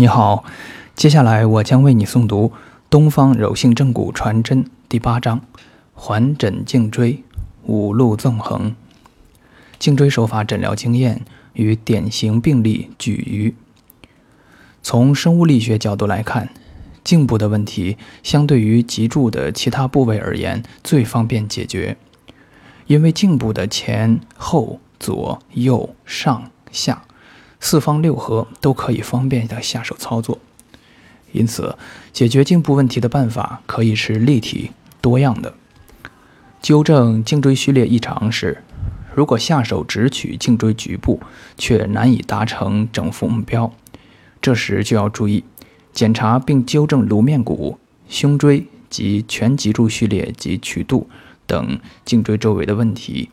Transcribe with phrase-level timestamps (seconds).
[0.00, 0.44] 你好，
[0.94, 2.50] 接下来我将为你诵读
[2.88, 5.40] 《东方柔性正骨传真》第八章：
[5.92, 7.24] 环枕颈椎，
[7.64, 8.76] 五路纵横。
[9.76, 11.22] 颈椎手法诊疗经验
[11.54, 13.52] 与典型病例举于。
[14.84, 16.48] 从生物力学角度来看，
[17.02, 21.96] 颈部的问题相对于脊柱的其他部位而言最方便解决，
[22.86, 27.02] 因为颈部的前后左右上下。
[27.60, 30.38] 四方六合都可以方便的下手操作，
[31.32, 31.76] 因此
[32.12, 35.54] 解决颈部问题的办法可以是立体多样的。
[36.62, 38.62] 纠正颈椎序列异常时，
[39.14, 41.20] 如果下手只取颈椎局部，
[41.56, 43.72] 却难以达成整复目标，
[44.40, 45.44] 这时就要注意
[45.92, 47.78] 检查并纠正颅面骨、
[48.08, 51.08] 胸椎及全脊柱序列及曲度
[51.46, 53.30] 等颈椎周围的问题。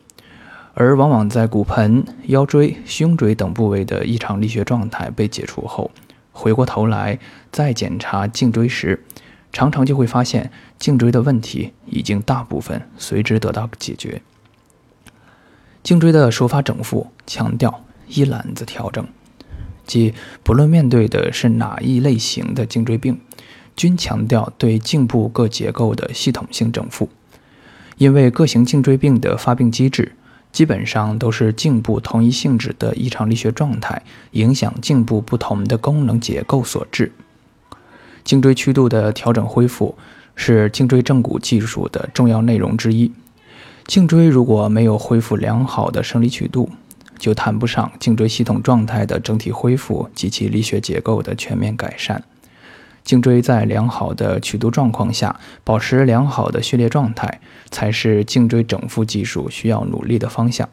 [0.78, 5.90] 而往往在骨盆、腰椎、胸椎等部位的异常力学状态被解除后，
[6.32, 7.18] 回过头来
[7.50, 9.02] 再检查颈椎时，
[9.50, 14.20] 常常就会发现颈椎的问题已经大部分随之得到解决。
[15.82, 19.06] 颈椎的手法整复强调一揽子调整，
[19.86, 23.18] 即不论面对的是哪一类型的颈椎病，
[23.74, 27.08] 均强调对颈部各结构的系统性整复，
[27.96, 30.12] 因为各型颈椎病的发病机制。
[30.56, 37.12] 基本上都是颈部同一性质的异常力学状态影响颈部不同的功能结构所致。
[38.24, 39.94] 颈椎曲度的调整恢复
[40.34, 43.12] 是颈椎正骨技术的重要内容之一。
[43.86, 46.70] 颈椎如果没有恢复良好的生理曲度，
[47.18, 52.24] 就谈不上颈椎系统状态的整体恢复及其力学结构的全面改善。
[53.06, 57.40] 颈椎在良好的曲度状况下，保持良好的序列状态，
[57.70, 60.68] 才是颈椎整复技术需要努力的方向。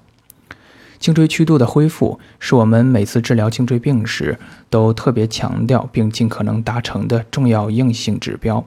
[0.98, 4.40] 颈椎曲度的恢复是我们每次治疗颈椎病时
[4.72, 8.66] 都特别强调并尽可能达成的重要硬性指标。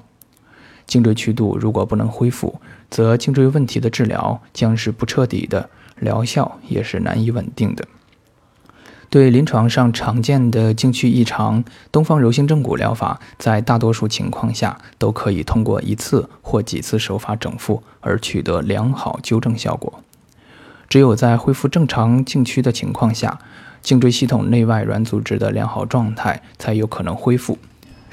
[0.87, 5.69] 颈椎曲度如果不能恢复，则颈椎问题的治疗将是不彻底的，
[5.99, 7.85] 疗效也是难以稳定的。
[9.09, 20.03] 对临床上常见的颈区异常，东方柔性正骨疗法在大多数情况下都可以通过一次或几次手法整复而取得良好纠正效果。
[20.89, 23.39] 只有在恢复正常颈区的情况下，
[23.81, 27.59] 颈椎系统内外软组织的良好状态才有可能恢复，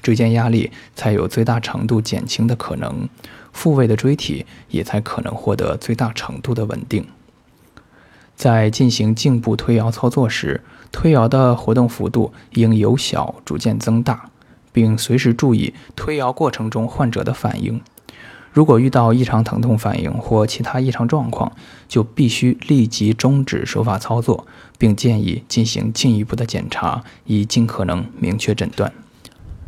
[0.01, 3.09] 椎间压力才有最大程度减轻的可能，
[3.51, 7.05] 复位的椎体也才可能获得最大程度的稳定。
[8.35, 10.61] 在进行颈部推摇操作时，
[10.91, 14.29] 推摇的活动幅度应由小逐渐增大，
[14.71, 17.81] 并随时注意推摇过程中患者的反应。
[18.51, 21.51] 如果遇到异常疼痛反应或其他异常状况，
[21.88, 24.45] 就必须立即终止手法操作，
[24.77, 28.93] 并建议进行进一步的检查，以尽可能明确诊断。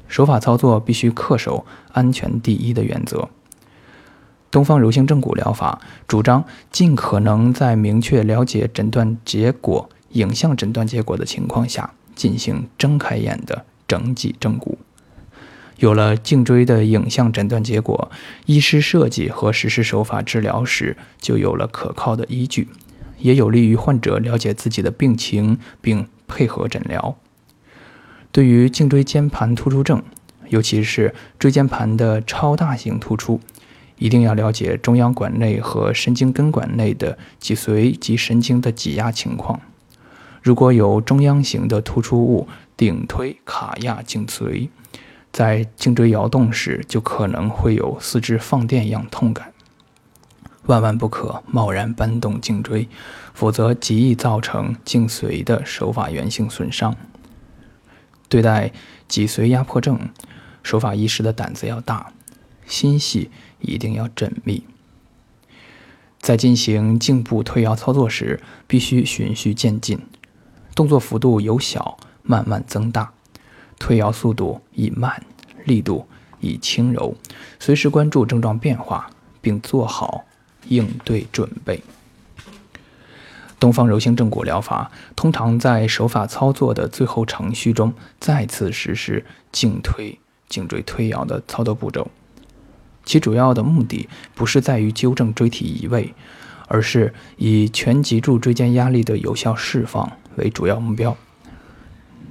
[0.07, 3.27] 手法操作必须恪守安全第一的原则。
[4.55, 14.77] 东方柔性正骨疗法主张尽可能在明确了解诊断结果、影像诊断结果的情况下，进行睁开眼的整脊正骨。
[15.79, 18.09] 有了颈椎的影像诊断结果，
[18.45, 22.69] 医师设计和实施手法治疗时就有了可靠的依据，
[23.17, 27.17] 也有利于患者了解自己的病情并配合诊疗。
[28.31, 30.01] 对于颈椎间盘突出症，
[30.47, 33.41] 尤其是椎间盘的超大型突出。
[33.97, 39.59] 一定要了解中央管内和神经根管内的脊髓及神经的挤压情况。
[40.41, 42.47] 如果有中央型的突出物
[42.77, 44.69] 顶推卡压颈髓，
[45.31, 49.51] 在颈椎摇动时就可能会有四肢放电一样痛感。
[50.67, 52.87] 万万不可贸然搬动颈椎，
[53.33, 56.95] 否则极易造成颈髓的手法源性损伤。
[58.27, 58.71] 对待
[59.07, 59.99] 脊髓压迫症，
[60.63, 62.11] 手法医师的胆子要大。
[62.67, 64.63] 心细一定要缜密。
[66.19, 69.99] 在进行颈部推摇操作时，必须循序渐进，
[70.73, 73.13] 动作幅度由小慢慢增大，
[73.77, 75.23] 推摇速度以慢，
[75.65, 76.07] 力度
[76.39, 77.15] 以轻柔，
[77.59, 80.25] 随时关注症状变化，并做好
[80.67, 81.83] 应对准备。
[83.59, 90.19] 东方柔性正骨疗法通常在手法操作的最后程序中再次实施颈推、
[90.49, 92.09] 颈椎推摇的操作步骤。
[93.05, 96.13] 其主要的目的不是在于纠正椎体移位，
[96.67, 101.15] 而是以全脊柱椎间压力的有效释放为主要目标。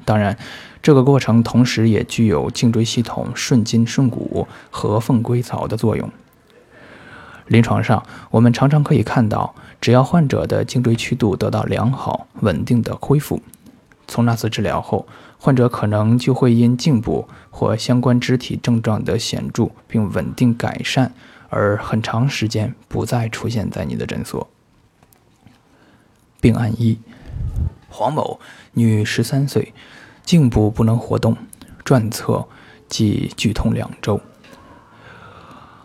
[0.05, 0.37] 当然，
[0.83, 6.11] 这个过程同时也具有颈椎系统顺筋顺骨、合缝归槽的作用。
[7.47, 13.41] 临床上，我们常常可以看到，只要患者的颈椎曲度得到良好稳定的恢复，
[14.07, 15.07] 从那次治疗后，
[15.39, 21.13] 患者可能就会因颈部或相关肢体症状的显著并稳定改善，
[21.49, 24.49] 而很长时间不再出现在你的诊所。
[26.41, 26.99] 病案一：
[27.89, 28.39] 黄某，
[28.73, 29.73] 女，十三岁，
[30.23, 31.37] 颈部不能活动，
[31.83, 32.47] 转侧
[32.89, 34.21] 即剧痛两周，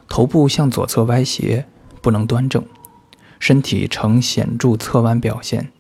[0.10, 1.66] 头部向左侧歪斜，
[2.02, 2.64] 不能端正，
[3.40, 5.72] 身体呈显著侧弯表现。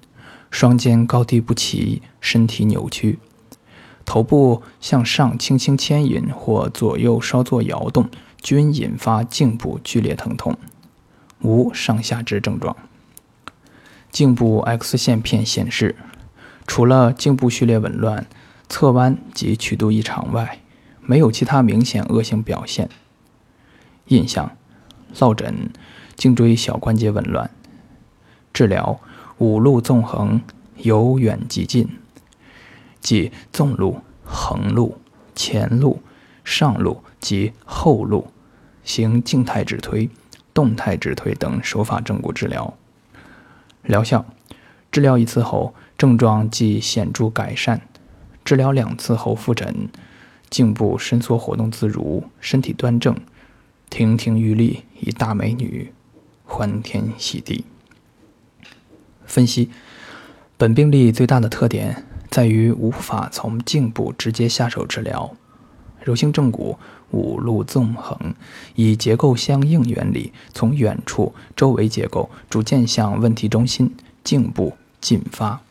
[0.51, 3.19] 双肩高低不齐，身体扭曲，
[4.03, 8.09] 头部向上轻轻牵引或左右稍作摇动，
[8.41, 10.57] 均引发颈部剧烈疼痛，
[11.41, 12.75] 无上下肢症状。
[14.11, 15.95] 颈部 X 线片显示，
[16.65, 18.25] 除了颈部序列紊乱、
[18.67, 20.59] 侧弯及曲度异常外，
[21.01, 22.89] 没有其他明显恶性表现。
[24.07, 24.57] 印象：
[25.19, 25.69] 落枕，
[26.15, 27.51] 颈椎小关节紊乱。
[28.51, 28.99] 治疗。
[29.39, 30.41] 五路纵横，
[30.77, 31.87] 由远及近，
[32.99, 34.97] 即纵路、横路、
[35.33, 36.01] 前路、
[36.43, 38.27] 上路及后路，
[38.83, 40.09] 行静态止推、
[40.53, 42.73] 动态止推等手法正骨治疗。
[43.83, 44.25] 疗效：
[44.91, 47.79] 治疗一次后，症状即显著改善；
[48.43, 49.87] 治疗两次后复诊，
[50.49, 53.15] 颈部伸缩活动自如，身体端正，
[53.89, 55.93] 亭亭玉立，一大美女，
[56.43, 57.63] 欢天喜地。
[59.29, 59.69] 分析，
[60.57, 65.35] 本病例最大的特点在于无法从颈部直接下手治疗。
[66.03, 66.79] 柔性正骨
[67.11, 68.33] 五路纵横，
[68.73, 75.61] 以结构相应原理，从远处周围结构逐渐向问题中心颈部进发，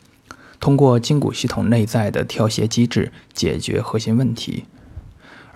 [0.61, 4.65] 通过筋骨系统内在的调谐机制解决核心问题。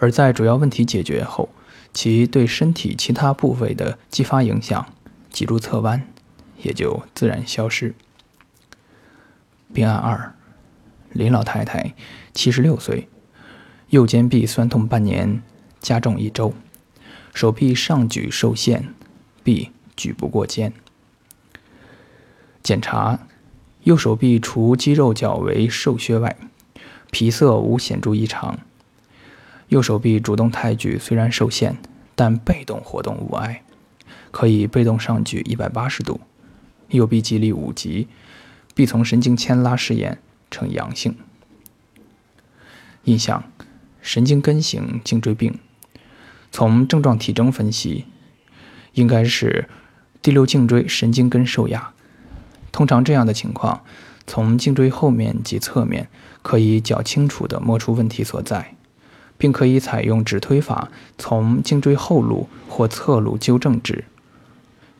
[0.00, 1.50] 而在主要问题解决后，
[1.94, 4.84] 其对身体其他部位的继发影响，
[5.31, 6.12] 脊柱侧弯。
[6.62, 7.94] 也就自然消失。
[9.73, 10.35] 病案二：
[11.12, 11.94] 林老太太，
[12.32, 13.09] 七十六岁，
[13.88, 15.43] 右肩臂酸痛半年，
[15.81, 16.55] 加重一周，
[17.32, 18.94] 手臂上举受限，
[19.43, 20.73] 臂举不过肩。
[22.62, 23.19] 检查：
[23.82, 26.37] 右手臂除肌肉较为瘦削外，
[27.11, 28.58] 皮色无显著异常。
[29.69, 31.79] 右手臂主动抬举虽然受限，
[32.15, 33.62] 但被动活动无碍，
[34.31, 36.20] 可以被动上举一百八十度。
[36.93, 38.09] 右臂肌力五级，
[38.75, 40.19] 臂丛神经牵拉试验
[40.50, 41.17] 呈阳性。
[43.05, 43.44] 印象：
[44.00, 45.59] 神经根型颈椎病。
[46.50, 48.05] 从症状体征分析，
[48.93, 49.69] 应该是
[50.21, 51.93] 第六颈椎神经根受压。
[52.71, 53.83] 通常这样的情况，
[54.27, 56.09] 从颈椎后面及侧面
[56.43, 58.75] 可以较清楚地摸出问题所在，
[59.39, 64.05] 并可以采用指推法从颈椎后路或侧路纠正之。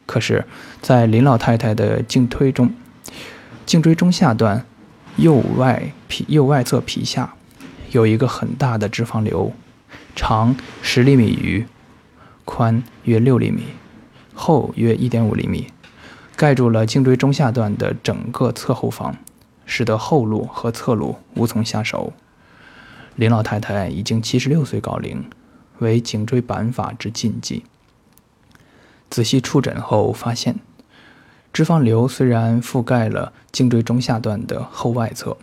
[0.05, 0.45] 可是，
[0.81, 2.75] 在林老太太的颈椎中，
[3.65, 4.67] 颈椎中下段
[5.17, 7.35] 右外皮右外侧皮下
[7.91, 9.53] 有一个很大的脂肪瘤，
[10.15, 11.67] 长十厘米余，
[12.45, 13.63] 宽约六厘米，
[14.35, 15.69] 厚约一点五厘米，
[16.37, 19.17] 盖住了颈椎中下段的整个侧后方，
[19.65, 22.13] 使得后路和侧路无从下手。
[23.17, 25.25] 林老太太已经七十六岁高龄，
[25.79, 27.65] 为颈椎板法之禁忌。
[29.13, 30.57] 仔细触诊后发现，
[31.53, 35.37] 脂肪瘤虽然覆盖了颈椎中下段的后外侧，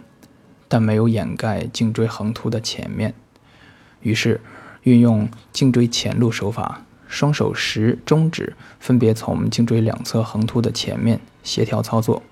[0.67, 3.13] 但没有掩盖颈椎横突的前面。
[4.01, 4.41] 于是，
[4.81, 12.23] 运用颈椎前路手法，双手食中指分别从颈椎两侧横突的前面协调操作，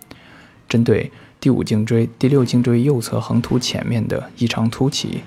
[0.67, 5.21] 针对第五颈椎、第六颈椎右侧横突前面的异常凸起，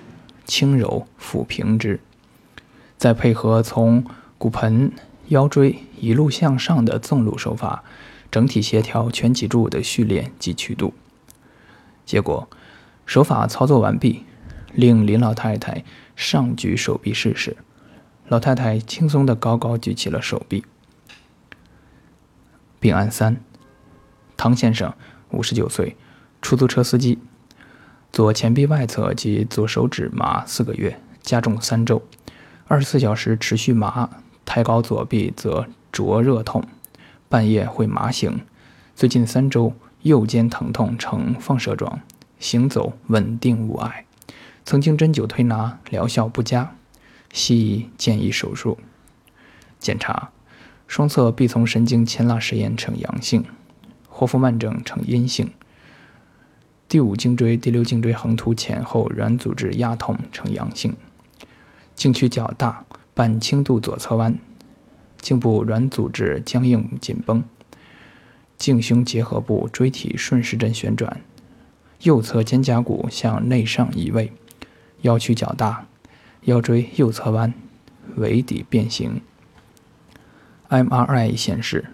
[0.44, 2.00] 轻柔抚平之，
[2.98, 4.04] 再配合从
[4.36, 4.90] 骨盆。
[5.30, 7.84] 腰椎一路向上的纵路手法，
[8.30, 10.92] 整体协调全脊柱的序列及曲度。
[12.04, 12.48] 结果，
[13.06, 14.24] 手法操作完毕，
[14.74, 15.84] 令林老太太
[16.16, 17.56] 上举手臂试试。
[18.26, 20.64] 老太太轻松地高高举起了手臂。
[22.80, 23.36] 病案三：
[24.36, 24.92] 唐先生，
[25.30, 25.96] 五十九岁，
[26.42, 27.20] 出租车司机，
[28.10, 32.02] 左前臂外侧及左手指麻四个月，加重三周，
[32.66, 34.10] 二十四小时持续麻。
[34.52, 36.64] 抬高左臂则灼热痛，
[37.28, 38.40] 半夜会麻醒。
[38.96, 42.00] 最近三周右肩疼痛呈放射状，
[42.40, 44.04] 行走稳定无碍。
[44.64, 46.74] 曾经针灸推拿疗效不佳，
[47.32, 48.76] 西医建议手术。
[49.78, 50.32] 检查：
[50.88, 53.44] 双侧臂丛神经牵拉试验呈阳性，
[54.08, 55.52] 霍夫曼症呈阴性。
[56.88, 60.96] 第五颈椎、第六颈椎横突前后软组织压痛呈阳性，
[61.94, 62.84] 颈区较大。
[63.14, 64.38] 半轻度左侧弯，
[65.20, 67.44] 颈部软组织僵硬紧绷，
[68.56, 71.20] 颈胸结合部椎体顺时针旋转，
[72.02, 74.32] 右侧肩胛骨向内上移位，
[75.02, 75.86] 腰曲较大，
[76.44, 77.52] 腰椎右侧弯，
[78.16, 79.20] 尾底变形。
[80.68, 81.86] MRI 显示，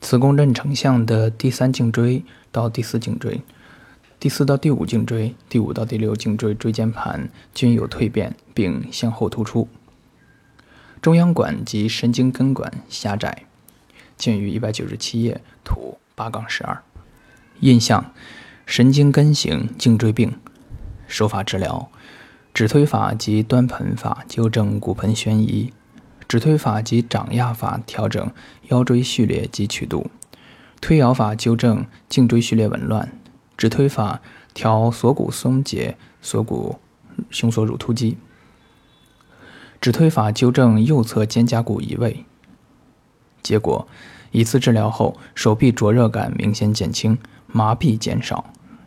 [0.00, 3.42] 磁共振成像的第三颈椎到第四颈椎、
[4.20, 9.68] 第四到第五颈椎、第五到第六颈椎椎间盘均有蜕变，并向后突出。
[11.00, 13.44] 中央管及神经根管狭窄，
[14.16, 16.82] 见于一百九十七页图八杠十二。
[17.60, 18.12] 印象：
[18.66, 20.36] 神经根型颈椎病。
[21.06, 21.88] 手法治疗。
[22.52, 25.72] 指推法及端盆法纠正骨盆悬移，
[26.26, 28.32] 指推法及掌压法调整
[28.70, 30.10] 腰椎序列及曲度，
[30.80, 33.12] 推摇法纠正颈椎序列紊乱，
[33.58, 34.22] 指推法
[34.54, 36.78] 调锁骨松解、锁骨
[37.28, 38.16] 胸锁乳突肌，
[39.80, 42.24] 指推法纠正右侧肩胛骨移位。
[43.42, 43.88] 结果，
[44.30, 48.44] 一次治疗后，手臂灼热感明显减轻，麻痹减少；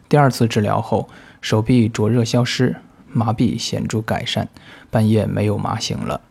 [0.08, 1.10] 第二次治疗后，
[1.42, 2.78] 手臂灼热消失。
[3.14, 4.48] 麻痹显著改善，
[4.90, 6.22] 半夜没有麻醒了。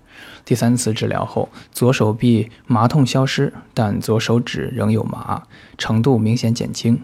[0.47, 5.43] 第三次治疗后，左手臂麻痛消失，但左手指仍有麻，
[5.77, 6.99] 程度明显减轻。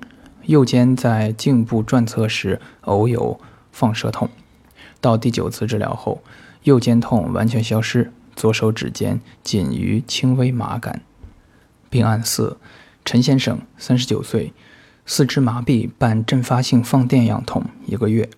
[0.46, 3.38] 右肩在颈部转侧时偶有
[3.70, 4.28] 放射痛。
[5.00, 6.22] 到第九次治疗后，
[6.62, 11.02] 右肩痛完全消失，左手指尖仅余轻微麻感。
[11.90, 12.56] 病案四：
[13.04, 14.52] 陈先生，三十九岁，
[15.04, 18.28] 四肢麻痹伴阵发性放电样痛一个月。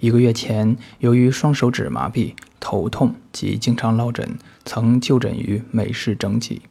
[0.00, 6.62] 一个月前，由于双手指麻痹、头痛及经常落枕，曾就诊于美式整脊。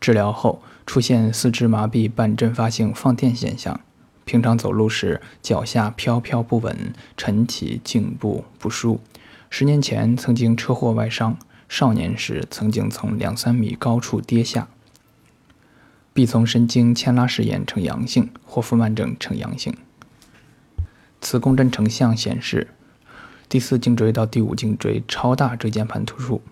[0.00, 3.80] 治疗后出现四肢麻痹伴阵发性放电现象，
[4.24, 9.00] 平常走路时脚下飘飘不稳，晨起颈部不舒。
[9.50, 11.36] 十年前曾经车祸外伤，
[11.68, 14.68] 少年时曾经从两三米高处跌下。
[16.12, 19.74] 臂丛神经牵拉试验呈阳性，霍夫曼症呈阳性。
[21.20, 22.68] 磁共振成像显示，
[23.48, 26.42] 第四颈椎到第五颈椎超大椎间盘突出，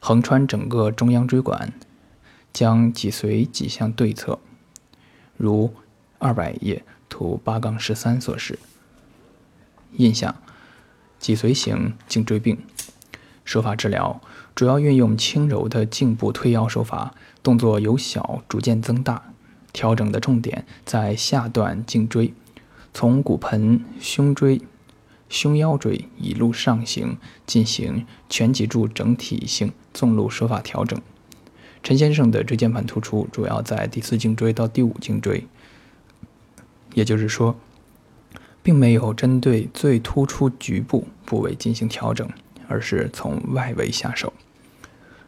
[0.00, 1.72] 横穿整个中央椎管，
[2.52, 4.38] 将脊髓挤向对侧，
[5.36, 5.74] 如
[6.18, 6.82] 二百页
[7.14, 8.58] 图八杠十三所示。
[9.92, 10.34] 印象：
[11.20, 12.58] 脊髓型颈椎病。
[13.44, 14.20] 手法治疗
[14.56, 19.32] 主要运用轻柔的颈部推腰手法，动作由小逐渐增大，
[19.72, 22.34] 调整的重点在下段颈椎。
[22.92, 24.60] 从骨盆、胸椎、
[25.28, 27.16] 胸腰椎一路上行，
[27.46, 31.00] 进行全脊柱整体性纵路手法调整。
[31.84, 35.46] 陈先生的椎间盘突出主要在第四颈椎到第五颈椎，
[36.94, 37.54] 也就是说，
[38.62, 42.26] 并没有针对最突出局部部位进行调整，
[42.66, 44.32] 而是从外围下手。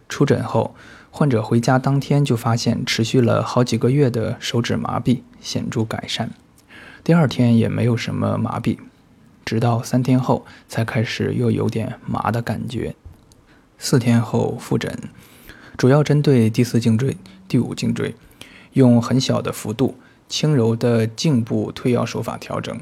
[0.09, 0.75] 出诊后，
[1.11, 6.31] 患者回家当天就发现持续了好几个月的手指麻痹显著改善。
[7.03, 8.79] 第二天也没有什么麻痹，
[9.45, 12.95] 直到三天后才开始又有点麻的感觉。
[13.79, 14.97] 四天后复诊，
[15.77, 18.15] 主要针对第四颈椎、第五颈椎，
[18.73, 19.97] 用很小的幅度、
[20.29, 22.79] 轻柔的颈部推摇手法调整。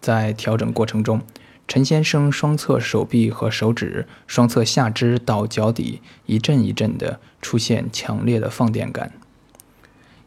[0.00, 1.22] 在调整过程中，
[1.66, 9.12] 陈先生双侧手臂和手指、双侧下肢到脚底一阵一阵的出现强烈的放电感。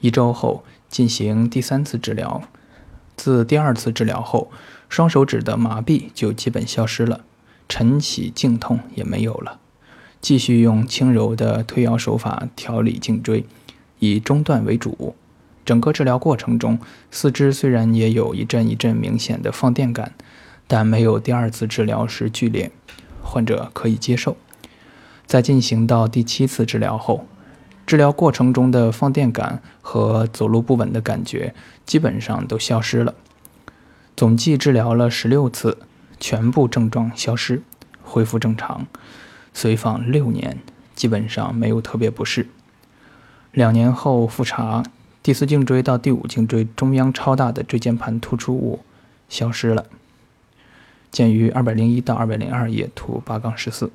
[0.02, 2.44] 一周后进行第三次治疗。
[3.16, 4.52] 自第二次治疗后，
[4.90, 7.24] 双手指的麻痹就基本消失了，
[7.70, 9.60] 晨起颈痛也没有了。
[10.20, 13.46] 继续用轻柔的推摇手法调理颈椎，
[14.00, 15.16] 以中段为主。
[15.66, 20.14] 整个治疗过程中，四肢虽然也有一阵一阵明显的放电感，
[20.68, 22.72] 但没有第二次治疗时剧烈，
[23.22, 24.38] 患者可以接受。
[25.26, 27.28] 在进行到第七次治疗后。
[27.88, 31.54] 治疗过程中的放电感和走路不稳的感觉
[31.86, 33.14] 基本上都消失了。
[34.16, 35.78] 总计治疗了十六次，
[36.18, 37.64] 全部症状消失，
[38.02, 38.88] 恢复正常。
[39.54, 40.60] 随访六年，
[40.96, 42.48] 基本上没有特别不适。
[43.52, 44.84] 两年后复查，
[45.24, 48.80] 第四颈椎到第五颈椎中央超大的椎间盘突出物
[49.30, 49.86] 消失了。
[51.12, 53.92] 见于二百零一到二百零二页图八杠十四。